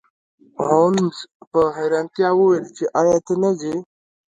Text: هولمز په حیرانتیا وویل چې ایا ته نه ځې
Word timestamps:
هولمز 0.65 1.17
په 1.51 1.61
حیرانتیا 1.77 2.29
وویل 2.35 2.65
چې 2.77 2.83
ایا 2.99 3.17
ته 3.25 3.33
نه 3.41 3.51
ځې 3.59 3.75